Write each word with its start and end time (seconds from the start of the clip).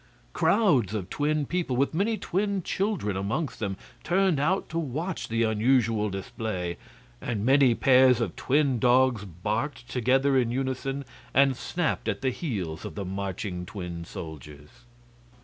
Crowds 0.33 0.95
of 0.95 1.11
twin 1.11 1.45
people, 1.45 1.75
with 1.75 1.93
many 1.93 2.17
twin 2.17 2.63
children 2.63 3.15
amongst 3.15 3.59
them, 3.59 3.77
turned 4.03 4.39
out 4.39 4.67
to 4.67 4.79
watch 4.79 5.27
the 5.27 5.43
unusual 5.43 6.09
display, 6.09 6.77
and 7.21 7.45
many 7.45 7.75
pairs 7.75 8.19
of 8.19 8.35
twin 8.35 8.79
dogs 8.79 9.25
barked 9.25 9.87
together 9.87 10.35
in 10.35 10.49
unison 10.49 11.05
and 11.35 11.55
snapped 11.55 12.07
at 12.07 12.21
the 12.23 12.31
heels 12.31 12.83
of 12.83 12.95
the 12.95 13.05
marching 13.05 13.63
twin 13.63 14.03
soldiers. 14.03 14.71